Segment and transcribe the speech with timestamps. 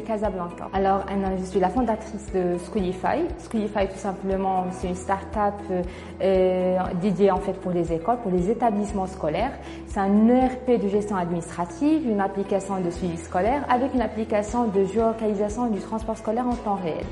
[0.00, 0.68] Casablanca.
[0.72, 1.04] Alors,
[1.38, 3.18] je suis la fondatrice de Schoolify.
[3.38, 8.50] Schoolify, tout simplement, c'est une start-up euh, dédiée en fait pour les écoles, pour les
[8.50, 9.52] établissements scolaires.
[9.86, 14.84] C'est un ERP de gestion administrative, une application de suivi scolaire avec une application de
[14.84, 17.06] géolocalisation du transport scolaire en temps réel.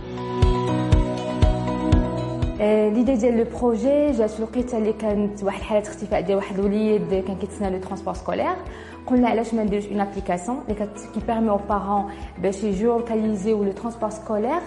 [2.60, 7.36] ليدي ديال لو بروجي جات الوقيته اللي كانت واحد حاله اختفاء ديال واحد الوليد كان
[7.36, 8.56] كيتسنى لو ترونسبور سكولير
[9.06, 14.10] قلنا علاش ما نديروش اون ابليكاسيون اللي كي بيرمي او بارون باش يجيوكاليزيو لو ترونسبور
[14.10, 14.60] سكولير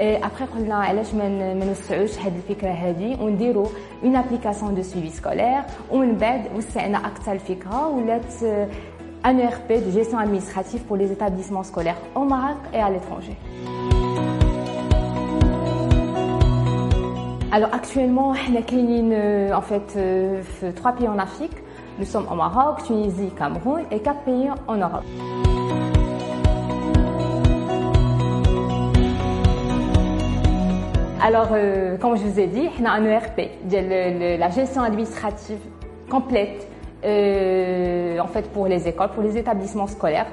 [0.00, 3.66] ابخي قلنا علاش ما نوسعوش هذه الفكره هذه ونديروا
[4.04, 8.42] اون ابليكاسيون دو سويفي سكولير ومن بعد وسعنا اكثر الفكره ولات
[9.26, 13.36] ان ار بي دو جيستيون ادمنستراتيف بور لي établissements سكولير au Maroc et à l'étranger.
[17.52, 20.40] Alors actuellement, on est en fait euh,
[20.76, 21.56] trois pays en Afrique.
[21.97, 25.03] Nous sommes au Maroc, Tunisie, Cameroun et quatre pays en Europe.
[31.23, 35.59] Alors, euh, comme je vous ai dit, on a un ERP, la gestion administrative
[36.09, 36.67] complète
[37.05, 40.27] euh, en fait pour les écoles, pour les établissements scolaires.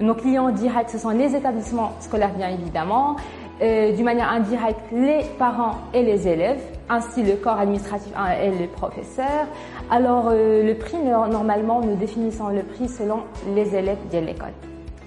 [0.00, 3.16] Nos clients directs, ce sont les établissements scolaires bien évidemment,
[3.60, 8.68] euh, d'une manière indirecte les parents et les élèves, ainsi le corps administratif et les
[8.68, 9.48] professeurs.
[9.90, 13.24] Alors euh, le prix, normalement, nous définissons le prix selon
[13.56, 14.52] les élèves de l'école,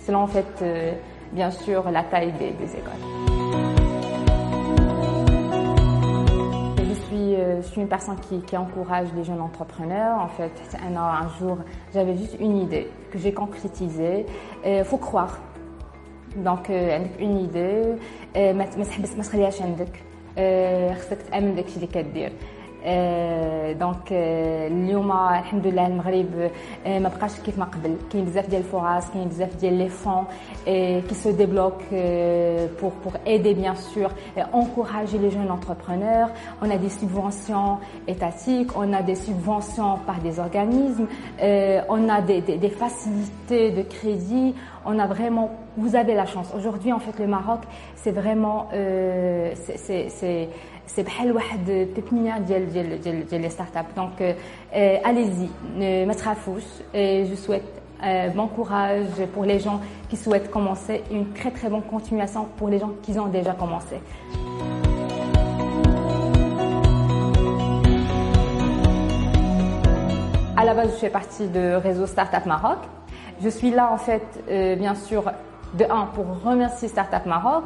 [0.06, 0.92] selon en fait, euh,
[1.32, 2.92] bien sûr, la taille des, écoles.
[6.78, 10.20] Je suis, je suis une personne qui, qui, encourage les jeunes entrepreneurs.
[10.20, 10.52] En fait,
[10.86, 11.58] un, un jour,
[11.94, 14.26] j'avais juste une idée que j'ai concrétisée.
[14.66, 15.40] Il faut croire
[16.37, 17.99] دونك عندك اون ايدي
[18.53, 18.67] ما
[19.17, 19.93] ما تخليهاش عندك
[20.99, 22.33] خصك تامن داكشي اللي كدير
[23.81, 26.51] دونك اليوم الحمد لله المغرب
[26.87, 30.25] ما بقاش كيف ما قبل كاين بزاف ديال الفرص كاين بزاف ديال لي فون
[31.09, 31.85] qui se débloquent
[32.79, 34.11] pour pour aider bien sûr
[34.53, 36.29] encourager les jeunes entrepreneurs
[36.63, 37.71] on a des subventions
[38.15, 41.07] étatiques on a des subventions par des organismes
[41.97, 46.53] on a des, des, des facilités de crédit on a vraiment vous avez la chance
[46.57, 47.61] aujourd'hui en fait le Maroc
[47.95, 50.49] c'est vraiment euh, c'est c'est
[51.03, 54.37] بحال واحد بيبنيه ديال ديال ديال ديال لي ستارت اب دونك
[55.05, 55.49] allez-y
[56.07, 56.63] ما تخافوش
[56.95, 57.87] je souhaite
[58.35, 62.79] bon courage pour les gens qui souhaitent commencer une très très bonne continuation pour les
[62.79, 63.97] gens qui ont déjà commencé.
[70.59, 72.79] À la base, je fais partie de réseau Startup Maroc.
[73.44, 75.24] Je suis là en fait, euh, bien sûr,
[75.74, 77.64] de un pour remercier Startup Maroc,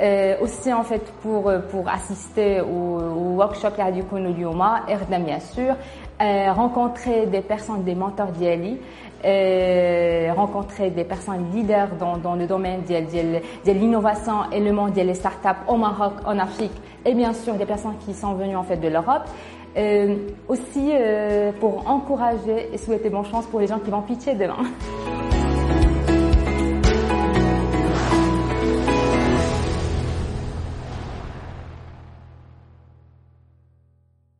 [0.00, 5.40] euh, aussi en fait pour euh, pour assister au, au workshop Yadikoun Lyoma, Erdem bien
[5.40, 5.74] sûr,
[6.20, 8.78] euh, rencontrer des personnes, des mentors d'Yali,
[9.24, 15.14] euh, rencontrer des personnes leaders dans, dans le domaine de, l'innovation et le monde des
[15.14, 16.72] startups au Maroc, en Afrique,
[17.04, 19.28] et bien sûr des personnes qui sont venues en fait de l'Europe.
[19.76, 20.16] Euh,
[20.48, 24.64] aussi euh, pour encourager et souhaiter bonne chance pour les gens qui vont pitcher demain.